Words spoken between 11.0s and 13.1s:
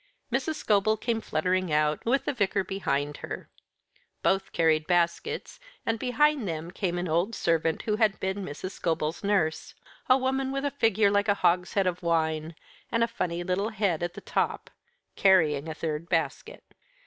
like a hogshead of wine, and a